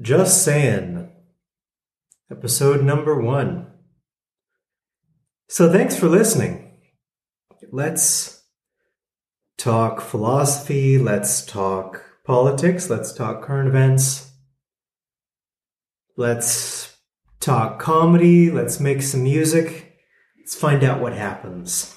[0.00, 1.10] Just saying.
[2.30, 3.66] Episode number one.
[5.48, 6.78] So thanks for listening.
[7.70, 8.42] Let's
[9.58, 10.96] talk philosophy.
[10.96, 12.88] Let's talk politics.
[12.88, 14.30] Let's talk current events.
[16.16, 16.96] Let's
[17.40, 18.50] talk comedy.
[18.50, 19.98] Let's make some music.
[20.38, 21.94] Let's find out what happens.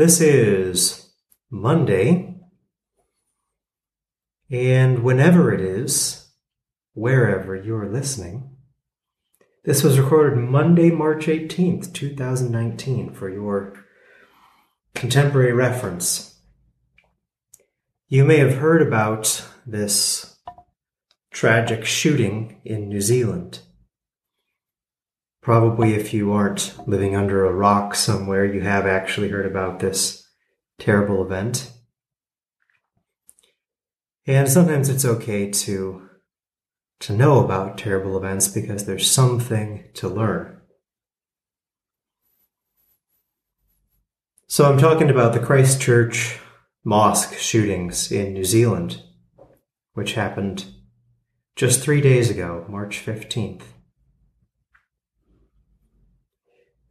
[0.00, 1.10] This is
[1.50, 2.34] Monday,
[4.50, 6.30] and whenever it is,
[6.94, 8.56] wherever you're listening,
[9.62, 13.74] this was recorded Monday, March 18th, 2019, for your
[14.94, 16.40] contemporary reference.
[18.08, 20.38] You may have heard about this
[21.30, 23.60] tragic shooting in New Zealand.
[25.42, 30.28] Probably, if you aren't living under a rock somewhere, you have actually heard about this
[30.78, 31.72] terrible event.
[34.26, 36.08] And sometimes it's okay to
[37.00, 40.60] to know about terrible events because there's something to learn.
[44.46, 46.38] So I'm talking about the Christchurch
[46.84, 49.02] mosque shootings in New Zealand,
[49.94, 50.66] which happened
[51.56, 53.62] just three days ago, March 15th.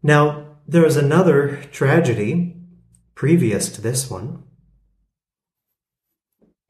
[0.02, 2.55] Now, there is another tragedy
[3.16, 4.44] previous to this one,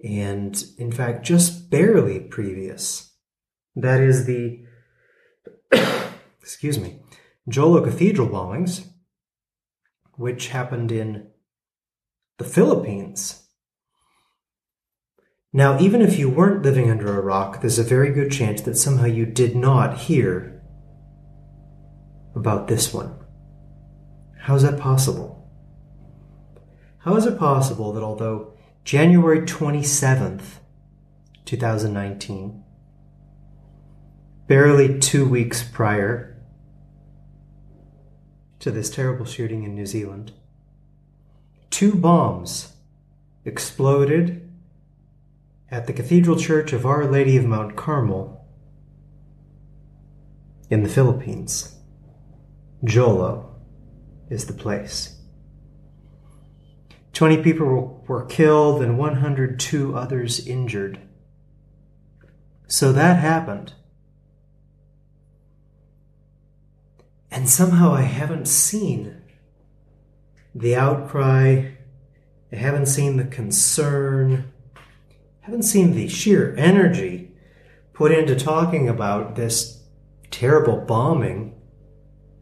[0.04, 3.14] and in fact, just barely previous.
[3.76, 4.66] That is the,
[6.42, 7.02] excuse me,
[7.48, 8.88] Jolo Cathedral bombings,
[10.14, 11.28] which happened in
[12.38, 13.48] the Philippines.
[15.52, 18.78] Now, even if you weren't living under a rock, there's a very good chance that
[18.78, 20.62] somehow you did not hear
[22.36, 23.19] about this one.
[24.40, 25.48] How is that possible?
[27.00, 30.60] How is it possible that although January 27th,
[31.46, 32.64] 2019,
[34.48, 36.42] barely two weeks prior
[38.60, 40.32] to this terrible shooting in New Zealand,
[41.70, 42.74] two bombs
[43.46, 44.50] exploded
[45.70, 48.46] at the Cathedral Church of Our Lady of Mount Carmel
[50.70, 51.76] in the Philippines.
[52.84, 53.49] Jolo
[54.30, 55.16] is the place.
[57.14, 61.00] 20 people were killed and 102 others injured.
[62.68, 63.74] So that happened.
[67.32, 69.22] And somehow I haven't seen
[70.56, 71.72] the outcry,
[72.52, 77.32] I haven't seen the concern, I haven't seen the sheer energy
[77.94, 79.84] put into talking about this
[80.32, 81.56] terrible bombing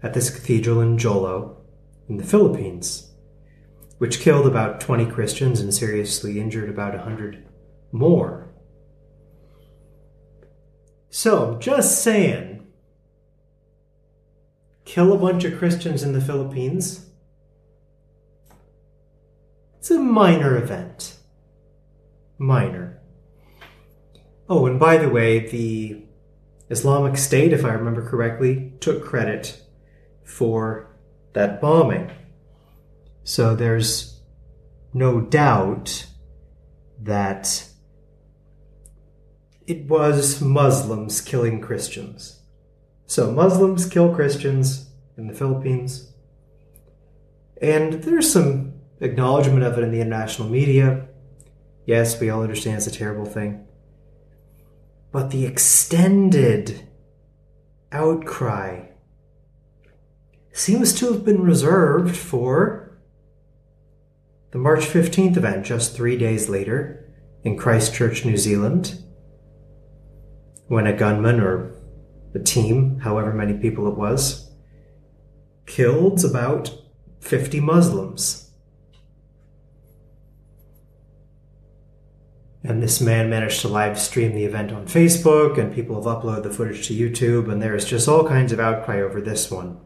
[0.04, 1.57] at this cathedral in Jolo
[2.08, 3.12] in the Philippines,
[3.98, 7.46] which killed about 20 Christians and seriously injured about 100
[7.92, 8.48] more.
[11.10, 12.68] So, just saying,
[14.86, 17.06] kill a bunch of Christians in the Philippines.
[19.80, 21.18] It's a minor event.
[22.38, 23.00] Minor.
[24.50, 26.04] Oh, and by the way, the
[26.70, 29.62] Islamic State, if I remember correctly, took credit
[30.24, 30.87] for
[31.38, 32.10] that bombing.
[33.24, 34.20] So there's
[34.92, 36.08] no doubt
[37.00, 37.64] that
[39.68, 42.42] it was Muslims killing Christians.
[43.06, 46.12] So Muslims kill Christians in the Philippines.
[47.62, 51.08] And there's some acknowledgement of it in the international media.
[51.86, 53.64] Yes, we all understand it's a terrible thing.
[55.12, 56.88] But the extended
[57.92, 58.88] outcry
[60.58, 62.98] seems to have been reserved for
[64.52, 67.14] the March 15th event, just three days later,
[67.44, 69.04] in Christchurch, New Zealand,
[70.68, 71.76] when a gunman or
[72.34, 74.50] a team, however many people it was,
[75.68, 76.74] killed about
[77.20, 78.52] 50 Muslims.
[82.64, 86.44] And this man managed to live stream the event on Facebook, and people have uploaded
[86.44, 89.80] the footage to YouTube, and there's just all kinds of outcry over this one.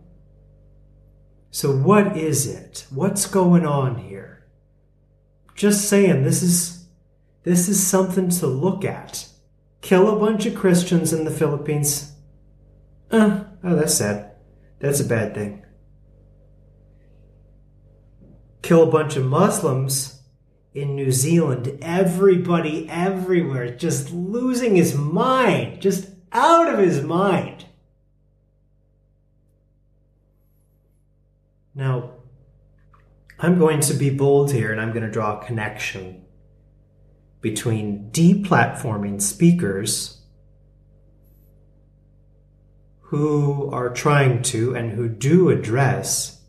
[1.53, 2.88] So, what is it?
[2.89, 4.48] What's going on here?
[5.53, 6.86] Just saying, this is
[7.44, 9.27] this is something to look at.
[9.81, 12.13] Kill a bunch of Christians in the Philippines.
[13.12, 14.31] Uh, oh, that's sad.
[14.80, 15.65] That's a bad thing.
[18.62, 20.21] Kill a bunch of Muslims
[20.74, 21.80] in New Zealand.
[21.81, 27.65] Everybody everywhere just losing his mind, just out of his mind.
[31.74, 32.12] Now,
[33.43, 36.23] I'm going to be bold here and I'm going to draw a connection
[37.41, 40.21] between deplatforming speakers
[42.99, 46.43] who are trying to and who do address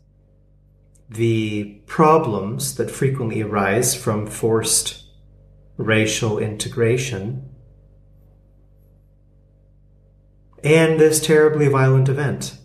[1.09, 5.03] the problems that frequently arise from forced
[5.77, 7.49] racial integration
[10.63, 12.55] and this terribly violent event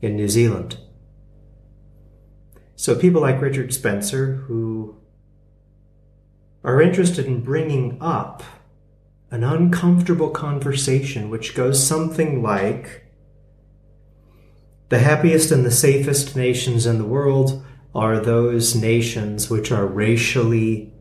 [0.00, 0.78] in New Zealand.
[2.82, 4.96] So, people like Richard Spencer, who
[6.64, 8.42] are interested in bringing up
[9.30, 13.04] an uncomfortable conversation which goes something like
[14.88, 17.64] The happiest and the safest nations in the world
[17.94, 20.92] are those nations which are racially,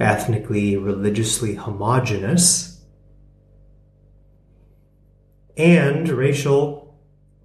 [0.00, 2.84] ethnically, religiously homogenous,
[5.56, 6.98] and racial,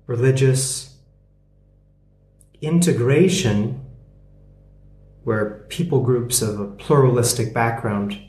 [0.07, 0.92] religious,
[2.63, 3.79] integration
[5.23, 8.19] where people groups of a pluralistic background,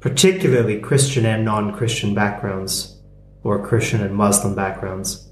[0.00, 3.00] particularly Christian and non Christian backgrounds,
[3.42, 5.28] or Christian and Muslim backgrounds,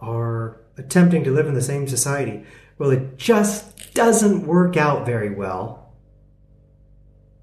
[0.00, 2.44] are attempting to live in the same society.
[2.78, 5.94] Well, it just doesn't work out very well.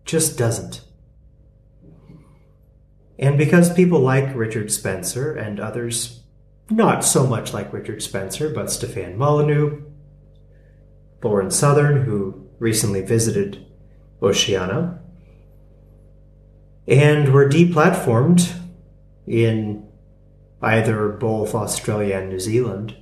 [0.05, 0.81] Just doesn't.
[3.19, 6.18] And because people like Richard Spencer and others
[6.71, 9.81] not so much like Richard Spencer, but Stefan Molyneux,
[11.23, 13.65] Lauren Southern, who recently visited
[14.21, 14.99] Oceania,
[16.87, 18.53] and were deplatformed
[19.27, 19.87] in
[20.61, 22.95] either both Australia and New Zealand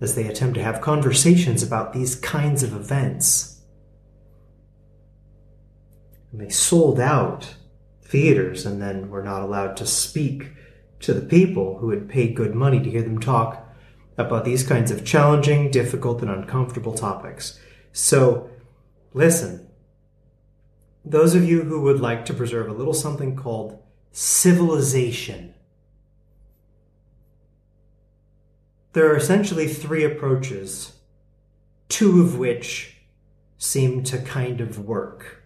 [0.00, 3.62] as they attempt to have conversations about these kinds of events.
[6.32, 7.54] And they sold out
[8.02, 10.52] theaters and then were not allowed to speak
[11.04, 13.68] to the people who had paid good money to hear them talk
[14.16, 17.60] about these kinds of challenging, difficult, and uncomfortable topics.
[17.92, 18.48] So,
[19.12, 19.68] listen.
[21.04, 25.54] Those of you who would like to preserve a little something called civilization,
[28.94, 30.94] there are essentially three approaches,
[31.90, 32.96] two of which
[33.58, 35.42] seem to kind of work.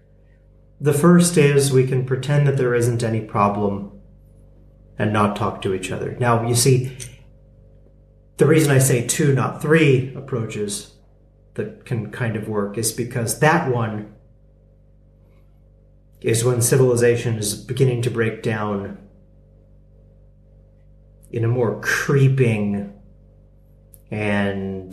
[0.81, 3.98] The first is we can pretend that there isn't any problem
[4.99, 6.17] and not talk to each other.
[6.19, 6.97] Now, you see,
[8.39, 10.95] the reason I say two, not three approaches
[11.55, 14.15] that can kind of work is because that one
[16.21, 18.99] is when civilization is beginning to break down
[21.31, 22.93] in a more creeping
[24.11, 24.93] and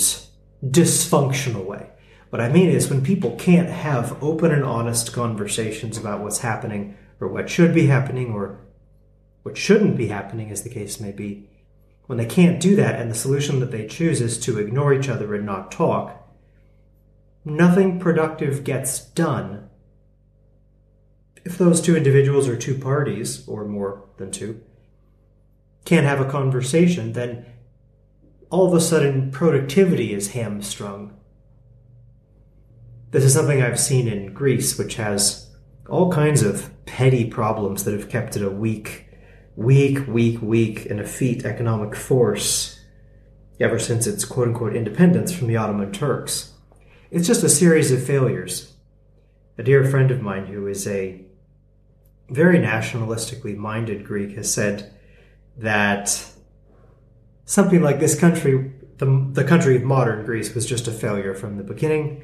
[0.63, 1.89] dysfunctional way.
[2.29, 6.97] What I mean is when people can't have open and honest conversations about what's happening
[7.19, 8.59] or what should be happening or
[9.45, 11.47] what shouldn't be happening, as the case may be,
[12.07, 15.07] when they can't do that and the solution that they choose is to ignore each
[15.07, 16.27] other and not talk,
[17.45, 19.69] nothing productive gets done.
[21.43, 24.61] If those two individuals or two parties, or more than two,
[25.85, 27.45] can't have a conversation, then
[28.49, 31.13] all of a sudden productivity is hamstrung.
[33.11, 35.55] This is something I've seen in Greece, which has
[35.87, 39.04] all kinds of petty problems that have kept it a weak
[39.55, 42.79] weak, weak, weak, and effete economic force
[43.59, 46.53] ever since its quote unquote independence from the Ottoman Turks.
[47.11, 48.73] It's just a series of failures.
[49.57, 51.21] A dear friend of mine who is a
[52.29, 54.93] very nationalistically minded Greek has said
[55.57, 56.33] that
[57.45, 61.55] something like this country, the, the country of modern Greece, was just a failure from
[61.55, 62.23] the beginning,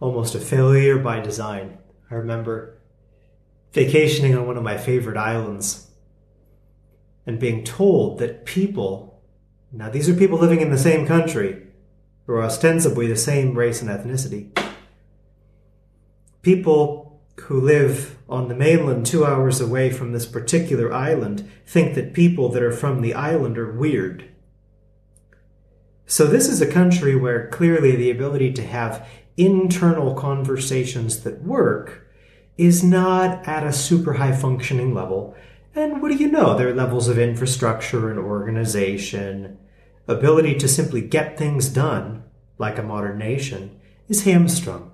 [0.00, 1.78] almost a failure by design.
[2.10, 2.78] I remember
[3.72, 5.83] vacationing on one of my favorite islands
[7.26, 9.22] and being told that people,
[9.72, 11.66] now these are people living in the same country,
[12.26, 14.56] who are ostensibly the same race and ethnicity,
[16.42, 22.14] people who live on the mainland two hours away from this particular island think that
[22.14, 24.30] people that are from the island are weird.
[26.06, 32.06] So, this is a country where clearly the ability to have internal conversations that work
[32.56, 35.34] is not at a super high functioning level
[35.74, 36.56] and what do you know?
[36.56, 39.58] Their levels of infrastructure and organization
[40.06, 42.24] ability to simply get things done,
[42.58, 44.92] like a modern nation, is hamstrung.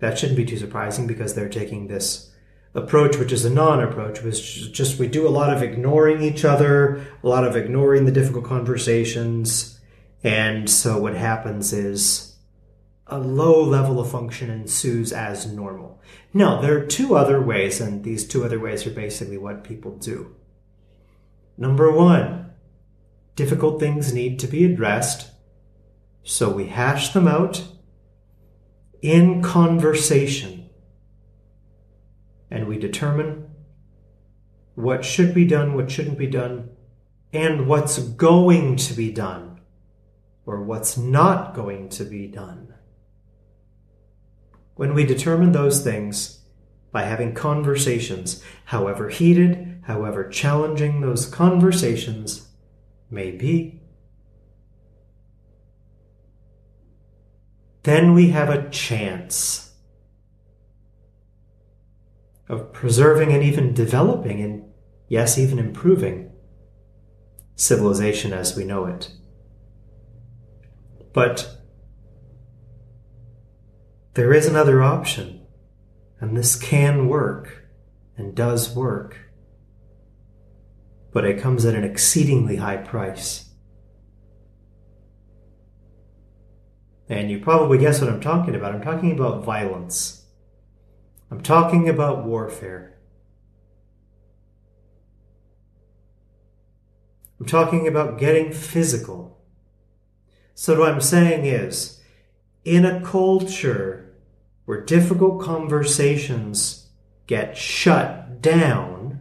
[0.00, 2.32] That shouldn't be too surprising because they're taking this
[2.74, 6.22] approach, which is a non approach, which is just we do a lot of ignoring
[6.22, 9.80] each other, a lot of ignoring the difficult conversations.
[10.22, 12.35] And so what happens is
[13.06, 16.00] a low level of function ensues as normal.
[16.34, 19.96] No, there are two other ways, and these two other ways are basically what people
[19.96, 20.34] do.
[21.56, 22.50] Number one,
[23.36, 25.30] difficult things need to be addressed,
[26.22, 27.62] so we hash them out
[29.00, 30.68] in conversation
[32.50, 33.48] and we determine
[34.74, 36.70] what should be done, what shouldn't be done,
[37.32, 39.60] and what's going to be done
[40.44, 42.72] or what's not going to be done.
[44.76, 46.40] When we determine those things
[46.92, 52.48] by having conversations, however heated, however challenging those conversations
[53.10, 53.80] may be,
[57.84, 59.72] then we have a chance
[62.48, 64.64] of preserving and even developing and,
[65.08, 66.30] yes, even improving
[67.54, 69.10] civilization as we know it.
[71.14, 71.56] But
[74.16, 75.42] there is another option,
[76.20, 77.66] and this can work
[78.16, 79.18] and does work,
[81.12, 83.50] but it comes at an exceedingly high price.
[87.10, 88.74] And you probably guess what I'm talking about.
[88.74, 90.24] I'm talking about violence.
[91.30, 92.96] I'm talking about warfare.
[97.38, 99.38] I'm talking about getting physical.
[100.54, 102.00] So, what I'm saying is,
[102.64, 104.05] in a culture
[104.66, 106.90] where difficult conversations
[107.26, 109.20] get shut down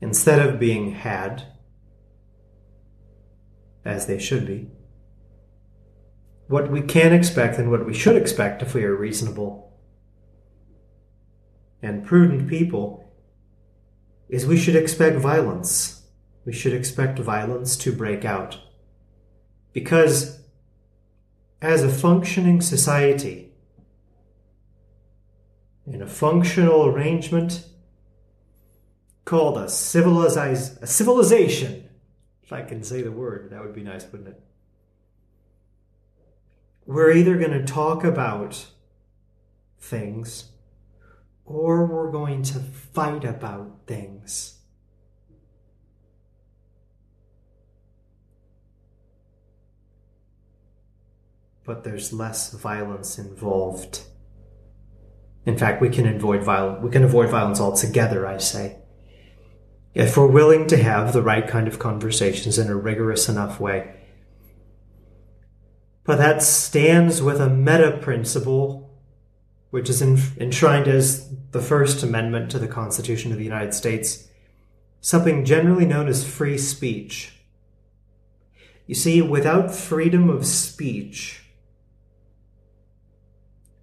[0.00, 1.44] instead of being had,
[3.84, 4.68] as they should be,
[6.48, 9.68] what we can expect and what we should expect if we are reasonable
[11.82, 13.04] and prudent people
[14.28, 16.02] is we should expect violence.
[16.44, 18.58] We should expect violence to break out.
[19.72, 20.37] Because
[21.60, 23.52] as a functioning society,
[25.86, 27.64] in a functional arrangement
[29.24, 31.88] called a, civiliz- a civilization,
[32.42, 34.40] if I can say the word, that would be nice, wouldn't it?
[36.88, 38.66] we're either going to talk about
[39.78, 40.52] things
[41.44, 44.57] or we're going to fight about things.
[51.68, 54.00] But there's less violence involved.
[55.46, 56.82] In fact, we can avoid violence.
[56.82, 58.26] We can avoid violence altogether.
[58.26, 58.78] I say,
[59.94, 63.94] if we're willing to have the right kind of conversations in a rigorous enough way
[66.08, 68.98] but that stands with a meta principle,
[69.68, 74.26] which is enshrined as the First Amendment to the Constitution of the United States,
[75.02, 77.34] something generally known as free speech.
[78.86, 81.42] You see, without freedom of speech,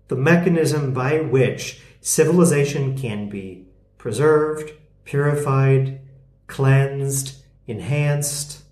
[0.07, 5.99] the mechanism by which civilization can be preserved, purified,
[6.47, 8.63] cleansed, enhanced,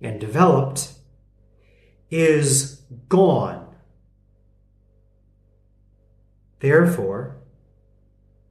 [0.00, 0.92] and developed
[2.10, 3.74] is gone.
[6.60, 7.36] Therefore,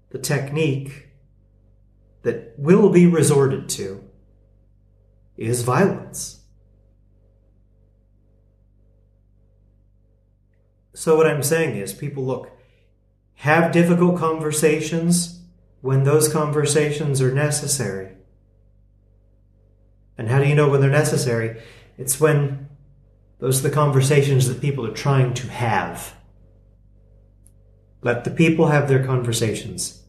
[0.10, 1.08] the technique
[2.24, 4.04] that will be resorted to
[5.38, 6.41] is violence.
[11.02, 12.52] So, what I'm saying is, people look,
[13.38, 15.42] have difficult conversations
[15.82, 18.10] when those conversations are necessary.
[20.16, 21.60] And how do you know when they're necessary?
[21.98, 22.70] It's when
[23.40, 26.14] those are the conversations that people are trying to have.
[28.04, 30.04] Let the people have their conversations.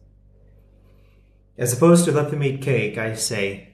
[1.57, 3.72] As opposed to let them eat cake, I say,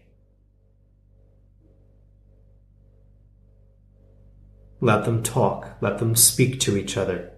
[4.81, 5.77] let them talk.
[5.81, 7.31] Let them speak to each other.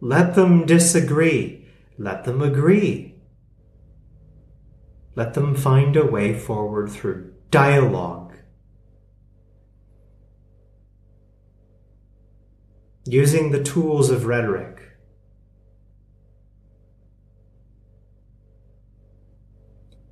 [0.00, 1.66] Let them disagree.
[1.98, 3.16] Let them agree.
[5.16, 8.36] Let them find a way forward through dialogue
[13.04, 14.82] using the tools of rhetoric.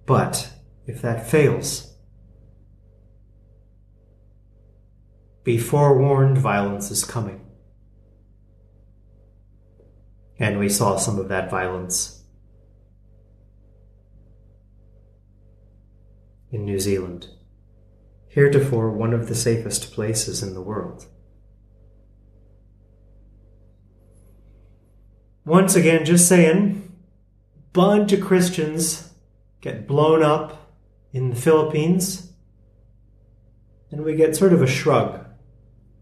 [0.06, 0.50] But
[0.86, 1.95] if that fails,
[5.46, 7.40] be forewarned violence is coming.
[10.40, 12.24] And we saw some of that violence
[16.50, 17.28] in New Zealand,
[18.26, 21.06] heretofore one of the safest places in the world.
[25.44, 26.92] Once again, just saying,
[27.72, 29.12] bunch of Christians
[29.60, 30.72] get blown up
[31.12, 32.32] in the Philippines,
[33.92, 35.25] and we get sort of a shrug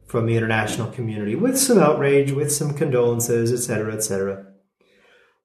[0.06, 4.46] from the international community with some outrage, with some condolences, etc., etc.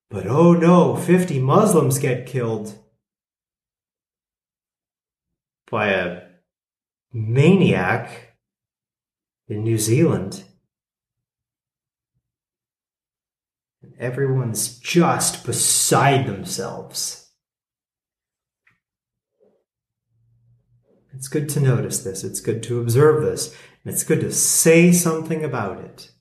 [0.10, 2.78] But oh no, 50 Muslims get killed
[5.70, 6.22] by a
[7.14, 8.36] maniac
[9.48, 10.44] in New Zealand.
[13.82, 17.29] And everyone's just beside themselves.
[21.14, 22.24] It's good to notice this.
[22.24, 23.56] It's good to observe this.
[23.84, 26.12] And it's good to say something about it.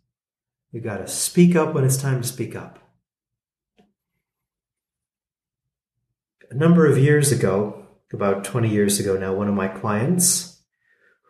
[0.73, 2.79] You've got to speak up when it's time to speak up.
[6.51, 10.63] A number of years ago, about 20 years ago now, one of my clients,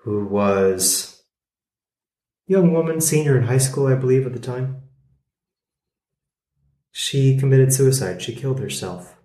[0.04, 1.22] who was
[2.48, 4.82] a young woman, senior in high school, I believe, at the time,
[6.92, 8.22] she committed suicide.
[8.22, 9.17] She killed herself.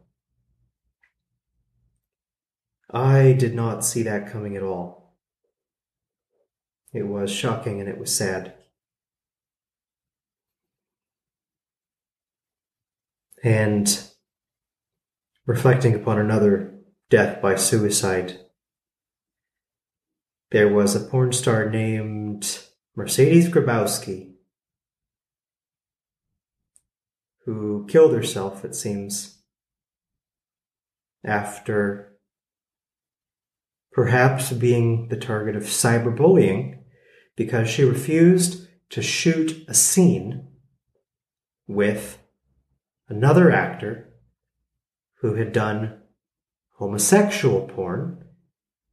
[2.93, 5.15] I did not see that coming at all.
[6.93, 8.53] It was shocking and it was sad.
[13.43, 14.00] And
[15.47, 16.75] reflecting upon another
[17.09, 18.39] death by suicide,
[20.51, 22.59] there was a porn star named
[22.95, 24.35] Mercedes Grabowski
[27.45, 29.41] who killed herself, it seems,
[31.25, 32.12] after
[33.93, 36.79] perhaps being the target of cyberbullying
[37.35, 40.47] because she refused to shoot a scene
[41.67, 42.19] with
[43.07, 44.13] another actor
[45.21, 46.00] who had done
[46.77, 48.23] homosexual porn.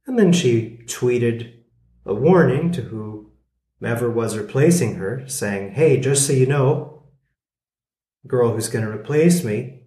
[0.05, 1.53] And then she tweeted
[2.05, 2.81] a warning to
[3.79, 7.03] whomever was replacing her, saying, Hey, just so you know,
[8.27, 9.83] girl who's going to replace me,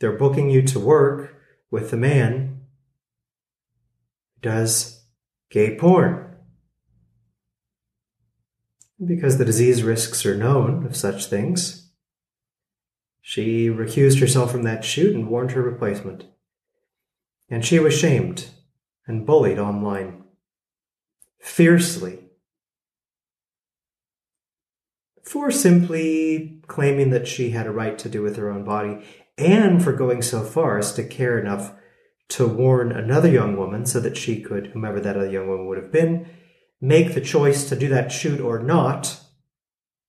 [0.00, 1.36] they're booking you to work
[1.70, 2.49] with a man
[4.42, 5.04] does
[5.50, 6.26] gay porn.
[9.04, 11.90] Because the disease risks are known of such things,
[13.20, 16.24] she recused herself from that shoot and warned her replacement.
[17.48, 18.48] And she was shamed
[19.06, 20.24] and bullied online.
[21.40, 22.18] Fiercely.
[25.24, 29.04] For simply claiming that she had a right to do with her own body,
[29.38, 31.72] and for going so far as to care enough
[32.30, 35.78] to warn another young woman so that she could, whomever that other young woman would
[35.78, 36.28] have been,
[36.80, 39.20] make the choice to do that shoot or not,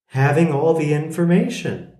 [0.07, 1.97] having all the information.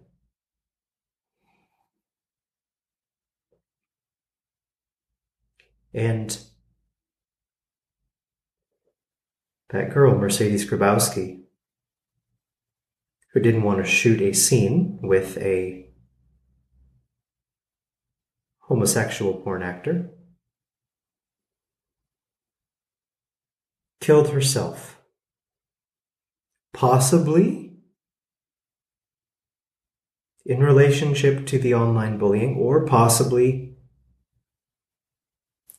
[5.93, 6.38] And
[9.69, 11.41] that girl, Mercedes Grabowski,
[13.34, 15.90] who didn't want to shoot a scene with a
[18.71, 20.10] homosexual porn actor,
[23.99, 24.97] killed herself.
[26.73, 27.73] Possibly
[30.45, 33.75] in relationship to the online bullying, or possibly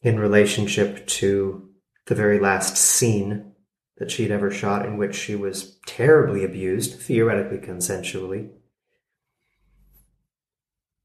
[0.02, 1.70] in relationship to
[2.08, 3.54] the very last scene
[3.96, 8.50] that she'd ever shot in which she was terribly abused, theoretically consensually,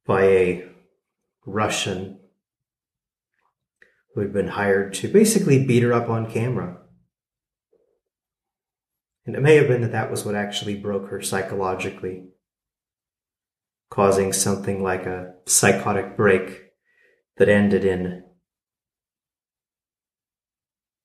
[0.05, 0.76] by a
[1.47, 2.19] Russian
[4.13, 6.77] who had been hired to basically beat her up on camera.
[9.25, 12.29] And it may have been that that was what actually broke her psychologically,
[13.89, 16.63] causing something like a psychotic break
[17.37, 18.23] that ended in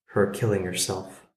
[0.07, 1.27] her killing herself.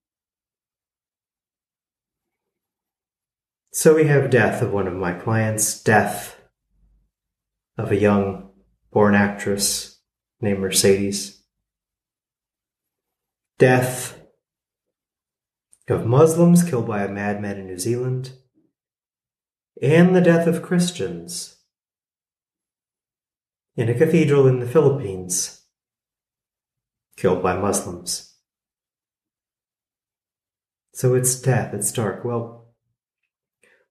[3.73, 6.41] So we have death of one of my clients, death
[7.77, 8.46] of a young
[8.97, 10.01] born actress
[10.41, 11.43] named Mercedes,
[13.59, 14.19] death
[15.87, 18.33] of Muslims killed by a madman in New Zealand,
[19.83, 21.59] and the death of Christians
[23.77, 25.67] in a cathedral in the Philippines
[27.19, 28.35] killed by Muslims.
[30.95, 32.25] So it's death, it's dark.
[32.25, 32.73] Well,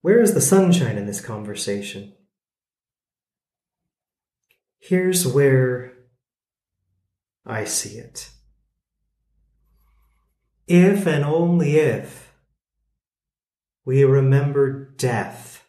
[0.02, 2.16] where is the sunshine in this conversation?
[4.80, 5.94] Here's where
[7.46, 8.30] I see it.
[10.68, 12.34] If and only if
[13.86, 15.64] we remember death,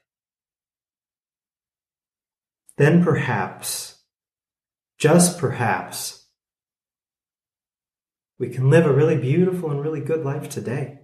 [2.77, 4.03] then perhaps,
[4.99, 6.27] just perhaps,
[8.39, 11.01] we can live a really beautiful and really good life today.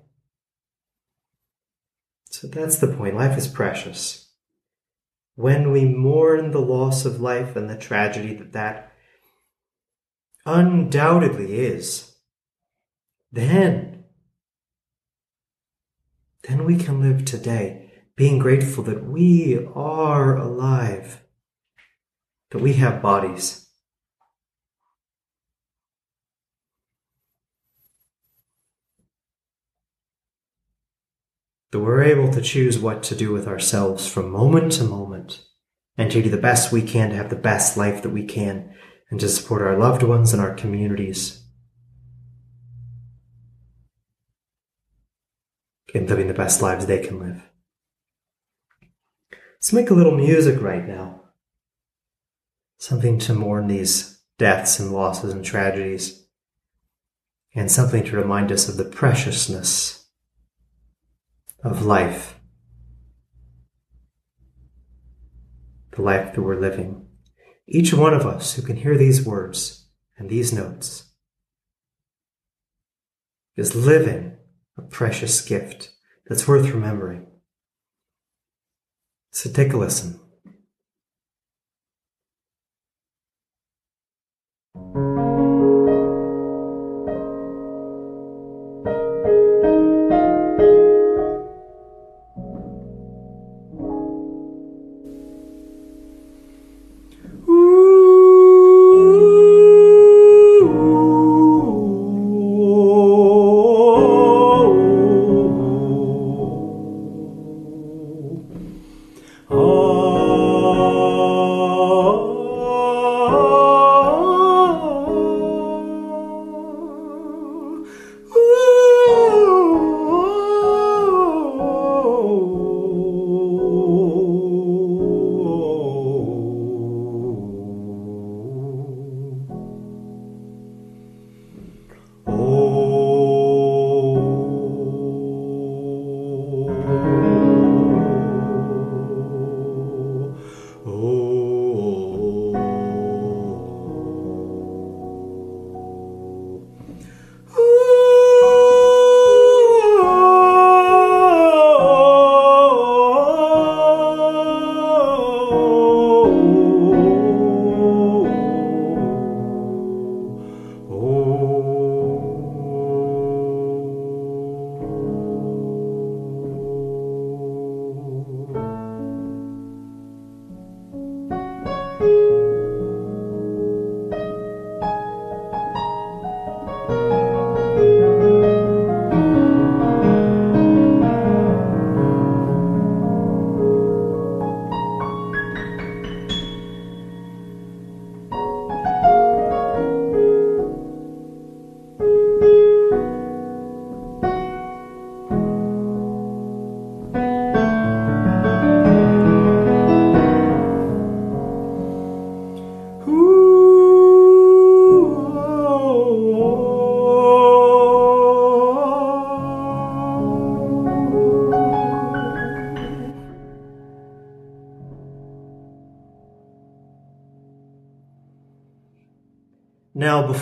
[2.30, 3.14] So that's the point.
[3.14, 4.31] Life is precious.
[5.34, 8.92] When we mourn the loss of life and the tragedy that that
[10.44, 12.16] undoubtedly is,
[13.30, 14.04] then,
[16.46, 17.82] then we can live today
[18.14, 21.22] being grateful that we are alive,
[22.50, 23.61] that we have bodies.
[31.72, 35.42] That we're able to choose what to do with ourselves from moment to moment
[35.96, 38.74] and to do the best we can to have the best life that we can
[39.10, 41.42] and to support our loved ones and our communities
[45.94, 47.42] in living the best lives they can live.
[49.30, 51.20] Let's make a little music right now.
[52.78, 56.26] Something to mourn these deaths and losses and tragedies,
[57.54, 60.01] and something to remind us of the preciousness
[61.62, 62.40] of life,
[65.92, 67.06] the life that we're living.
[67.66, 71.12] Each one of us who can hear these words and these notes
[73.56, 74.36] is living
[74.76, 75.90] a precious gift
[76.26, 77.26] that's worth remembering.
[79.30, 80.20] So take a listen.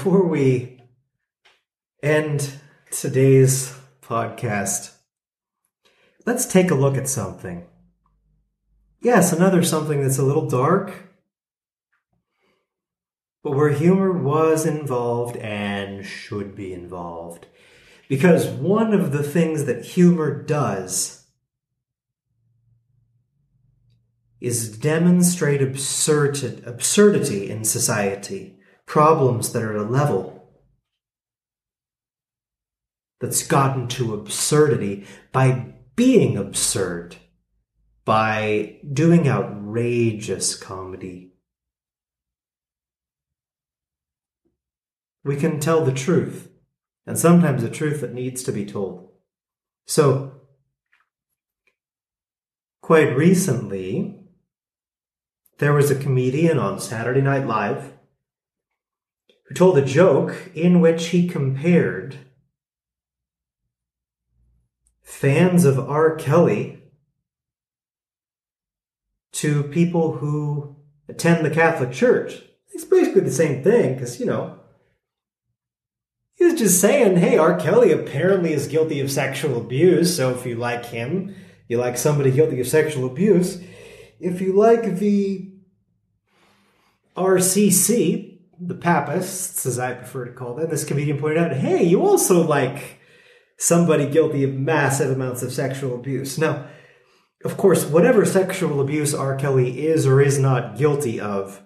[0.03, 0.81] Before we
[2.03, 2.55] end
[2.91, 4.95] today's podcast,
[6.25, 7.67] let's take a look at something.
[9.03, 10.95] Yes, another something that's a little dark,
[13.43, 17.47] but where humor was involved and should be involved.
[18.09, 21.27] Because one of the things that humor does
[24.41, 28.57] is demonstrate absurdity in society
[28.91, 30.51] problems that are at a level
[33.21, 37.15] that's gotten to absurdity by being absurd,
[38.05, 41.33] by doing outrageous comedy.
[45.23, 46.51] We can tell the truth,
[47.07, 49.13] and sometimes the truth that needs to be told.
[49.87, 50.33] So,
[52.83, 54.19] quite recently,
[55.59, 57.93] there was a comedian on Saturday Night Live
[59.51, 62.17] who told a joke in which he compared
[65.03, 66.15] fans of R.
[66.15, 66.85] Kelly
[69.33, 70.77] to people who
[71.09, 72.43] attend the Catholic Church.
[72.73, 74.61] It's basically the same thing because, you know,
[76.41, 77.61] He was just saying, hey, R.
[77.61, 81.35] Kelly apparently is guilty of sexual abuse, so if you like him,
[81.69, 83.63] you like somebody guilty of sexual abuse.
[84.19, 85.53] If you like the
[87.15, 88.30] RCC,
[88.61, 92.47] the Papists, as I prefer to call them, this comedian pointed out, hey, you also
[92.47, 93.01] like
[93.57, 96.39] somebody guilty of massive amounts of sexual abuse.
[96.39, 96.67] Now,
[97.45, 99.35] of course, whatever sexual abuse R.
[99.35, 101.63] Kelly is or is not guilty of,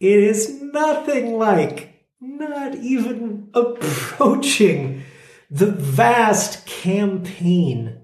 [0.00, 5.04] it is nothing like, not even approaching
[5.48, 8.00] the vast campaign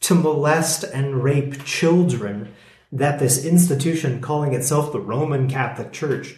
[0.00, 2.54] to molest and rape children
[2.92, 6.36] that this institution calling itself the Roman Catholic Church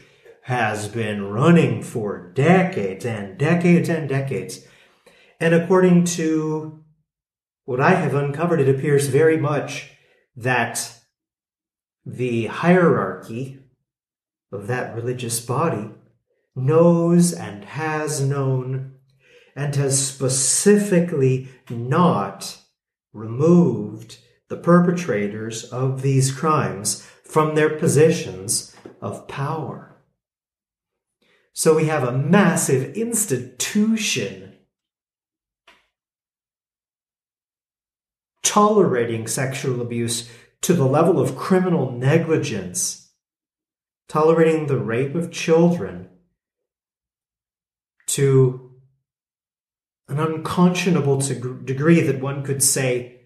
[0.49, 4.67] has been running for decades and decades and decades.
[5.39, 6.83] And according to
[7.67, 9.91] what I have uncovered, it appears very much
[10.37, 11.01] that
[12.07, 13.59] the hierarchy
[14.51, 15.91] of that religious body
[16.57, 18.95] knows and has known
[19.55, 22.57] and has specifically not
[23.13, 24.17] removed
[24.49, 29.88] the perpetrators of these crimes from their positions of power.
[31.59, 34.59] So we have a massive institution
[38.45, 43.11] tolerating sexual abuse to the level of criminal negligence,
[44.09, 46.09] tolerating the rape of children
[48.07, 48.71] to
[50.07, 53.23] an unconscionable degree that one could say,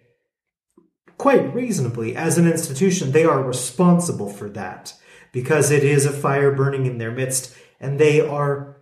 [1.19, 4.95] quite reasonably, as an institution, they are responsible for that
[5.33, 8.77] because it is a fire burning in their midst and they are,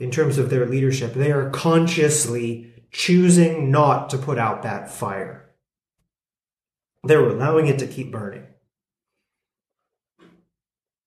[0.00, 5.48] in terms of their leadership, they are consciously choosing not to put out that fire.
[7.04, 8.44] They're allowing it to keep burning.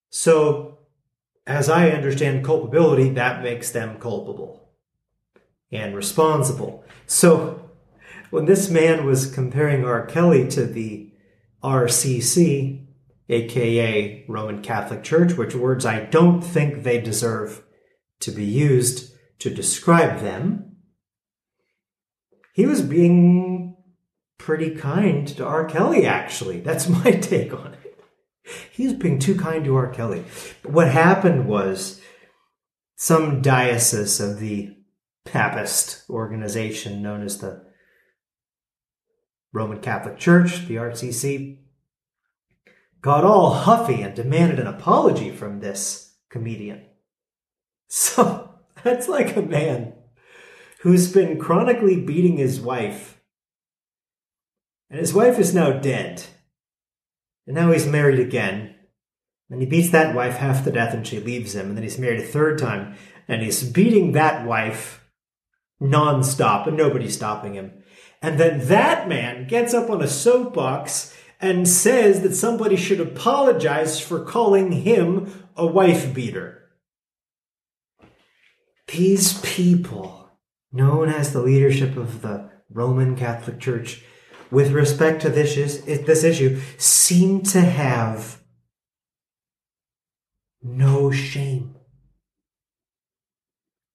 [0.09, 0.79] So,
[1.45, 4.69] as I understand culpability, that makes them culpable
[5.71, 6.85] and responsible.
[7.05, 7.69] So,
[8.29, 10.05] when this man was comparing R.
[10.05, 11.11] Kelly to the
[11.61, 12.85] RCC,
[13.31, 17.63] aka Roman Catholic Church, which words I don't think they deserve
[18.19, 20.77] to be used to describe them,
[22.53, 23.77] he was being
[24.37, 25.65] pretty kind to R.
[25.65, 26.59] Kelly, actually.
[26.59, 28.03] That's my take on it.
[28.71, 29.89] He was being too kind to R.
[29.89, 30.23] Kelly.
[30.61, 32.01] But what happened was
[32.95, 34.75] some diocese of the
[35.23, 37.63] Papist organization known as the
[39.53, 41.59] Roman Catholic Church, the RCC,
[43.01, 46.81] got all huffy and demanded an apology from this comedian.
[47.87, 48.49] So
[48.83, 49.93] that's like a man
[50.81, 53.21] who's been chronically beating his wife.
[54.89, 56.23] And his wife is now dead.
[57.47, 58.75] And now he's married again.
[59.49, 61.67] And he beats that wife half to death and she leaves him.
[61.67, 62.95] And then he's married a third time.
[63.27, 65.09] And he's beating that wife
[65.81, 67.83] nonstop and nobody's stopping him.
[68.21, 73.99] And then that man gets up on a soapbox and says that somebody should apologize
[73.99, 76.69] for calling him a wife beater.
[78.87, 80.29] These people
[80.71, 84.03] known as the leadership of the Roman Catholic Church,
[84.51, 88.41] with respect to this, this issue, seem to have
[90.61, 91.75] no shame.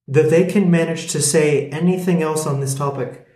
[0.09, 3.27] That they can manage to say anything else on this topic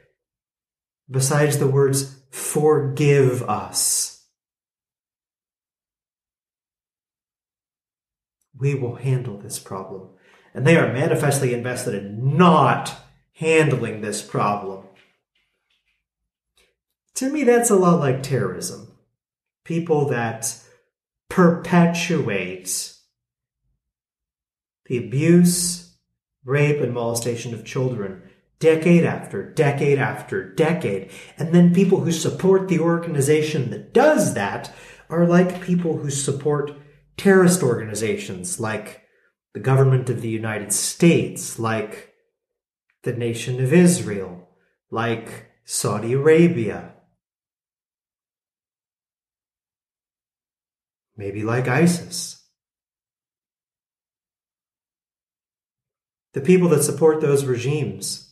[1.10, 4.24] besides the words, forgive us.
[8.56, 10.10] We will handle this problem.
[10.54, 12.94] And they are manifestly invested in not
[13.34, 14.84] handling this problem.
[17.14, 18.92] To me, that's a lot like terrorism.
[19.64, 20.56] People that
[21.28, 22.94] perpetuate
[24.86, 25.94] the abuse,
[26.44, 28.22] rape, and molestation of children
[28.60, 31.10] decade after decade after decade.
[31.38, 34.72] And then people who support the organization that does that
[35.08, 36.72] are like people who support
[37.16, 39.02] terrorist organizations like
[39.54, 42.14] the government of the United States, like
[43.02, 44.48] the nation of Israel,
[44.90, 46.94] like Saudi Arabia,
[51.16, 52.36] maybe like ISIS.
[56.32, 58.29] The people that support those regimes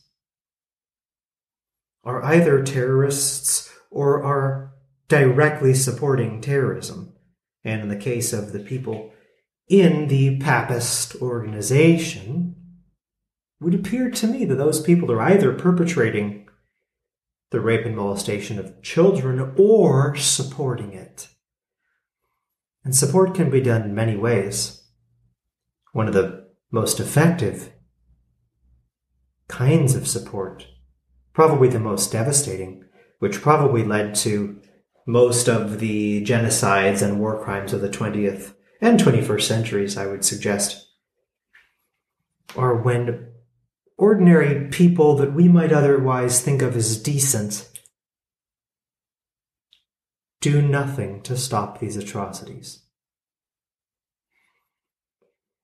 [2.09, 4.73] are either terrorists or are
[5.07, 7.13] directly supporting terrorism.
[7.63, 9.11] And in the case of the people
[9.67, 12.55] in the Papist organization,
[13.59, 16.47] it would appear to me that those people are either perpetrating
[17.51, 21.27] the rape and molestation of children or supporting it.
[22.83, 24.83] And support can be done in many ways.
[25.91, 27.71] One of the most effective
[29.47, 30.67] kinds of support.
[31.33, 32.85] Probably the most devastating,
[33.19, 34.61] which probably led to
[35.05, 40.23] most of the genocides and war crimes of the 20th and 21st centuries, I would
[40.23, 40.87] suggest,
[42.55, 43.27] are when
[43.97, 47.69] ordinary people that we might otherwise think of as decent
[50.41, 52.83] do nothing to stop these atrocities.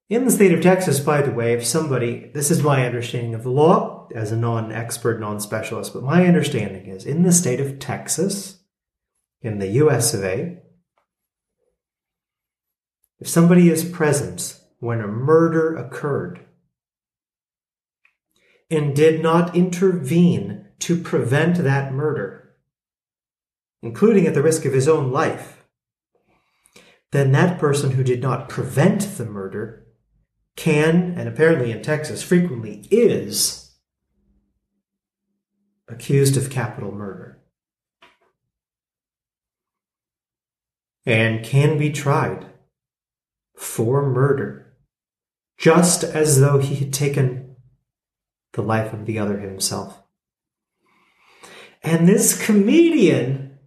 [0.08, 3.42] In the state of Texas, by the way, if somebody, this is my understanding of
[3.42, 7.58] the law as a non expert, non specialist, but my understanding is in the state
[7.58, 8.60] of Texas,
[9.42, 10.58] in the US of A,
[13.18, 16.40] if somebody is present when a murder occurred
[18.70, 22.54] and did not intervene to prevent that murder,
[23.82, 25.64] including at the risk of his own life,
[27.10, 29.85] then that person who did not prevent the murder
[30.56, 33.76] can, and apparently in Texas frequently is,
[35.88, 37.42] accused of capital murder.
[41.04, 42.46] And can be tried
[43.54, 44.74] for murder,
[45.56, 47.56] just as though he had taken
[48.54, 50.02] the life of the other himself.
[51.82, 53.58] And this comedian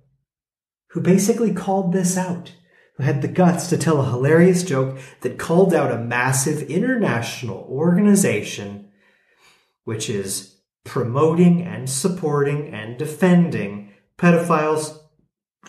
[0.89, 2.51] who basically called this out
[2.99, 7.65] who had the guts to tell a hilarious joke that called out a massive international
[7.69, 8.89] organization
[9.85, 14.99] which is promoting and supporting and defending pedophiles,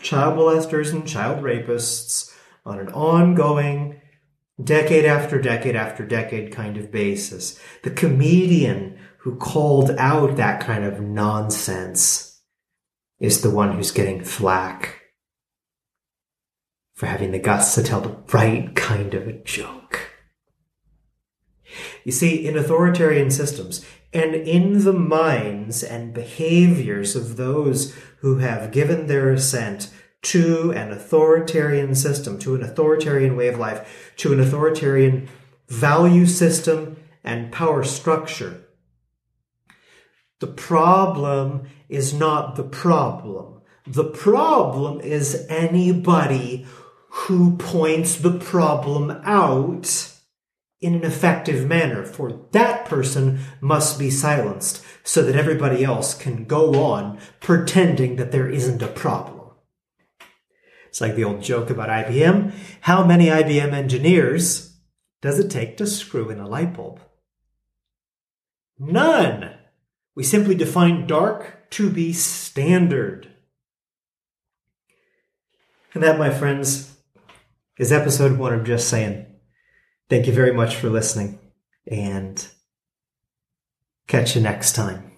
[0.03, 2.35] child molesters, and child rapists
[2.67, 3.99] on an ongoing,
[4.63, 7.59] decade after decade after decade kind of basis.
[7.83, 12.43] The comedian who called out that kind of nonsense
[13.21, 15.00] is the one who's getting flack
[17.01, 20.11] for having the guts to tell the right kind of a joke.
[22.05, 23.83] You see, in authoritarian systems,
[24.13, 29.89] and in the minds and behaviors of those who have given their assent
[30.25, 35.27] to an authoritarian system, to an authoritarian way of life, to an authoritarian
[35.69, 38.67] value system and power structure.
[40.41, 43.63] The problem is not the problem.
[43.87, 46.67] The problem is anybody
[47.11, 50.13] who points the problem out
[50.81, 56.45] in an effective manner, for that person must be silenced so that everybody else can
[56.45, 59.51] go on pretending that there isn't a problem.
[60.89, 62.53] It's like the old joke about IBM.
[62.83, 64.79] How many IBM engineers
[65.21, 67.01] does it take to screw in a light bulb?
[68.79, 69.51] None.
[70.15, 73.29] We simply define dark to be standard.
[75.93, 76.97] And that, my friends,
[77.81, 79.25] is episode one of Just Saying.
[80.11, 81.39] Thank you very much for listening
[81.87, 82.47] and
[84.07, 85.10] catch you next time.